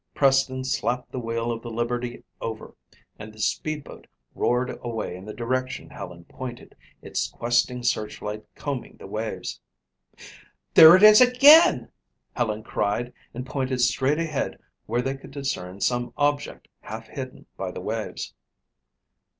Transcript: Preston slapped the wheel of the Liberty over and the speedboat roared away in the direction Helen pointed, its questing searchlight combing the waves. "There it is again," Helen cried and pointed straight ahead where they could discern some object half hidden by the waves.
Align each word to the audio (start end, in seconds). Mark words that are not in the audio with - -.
Preston 0.15 0.63
slapped 0.63 1.11
the 1.11 1.19
wheel 1.19 1.51
of 1.51 1.61
the 1.61 1.69
Liberty 1.69 2.23
over 2.41 2.73
and 3.19 3.31
the 3.31 3.37
speedboat 3.39 4.07
roared 4.33 4.79
away 4.81 5.15
in 5.15 5.25
the 5.25 5.31
direction 5.35 5.91
Helen 5.91 6.23
pointed, 6.25 6.73
its 7.03 7.29
questing 7.29 7.83
searchlight 7.83 8.43
combing 8.55 8.97
the 8.97 9.05
waves. 9.05 9.61
"There 10.73 10.95
it 10.95 11.03
is 11.03 11.21
again," 11.21 11.91
Helen 12.35 12.63
cried 12.63 13.13
and 13.35 13.45
pointed 13.45 13.79
straight 13.79 14.17
ahead 14.17 14.57
where 14.87 15.03
they 15.03 15.15
could 15.15 15.29
discern 15.29 15.81
some 15.81 16.13
object 16.17 16.67
half 16.79 17.05
hidden 17.07 17.45
by 17.55 17.69
the 17.69 17.81
waves. 17.81 18.33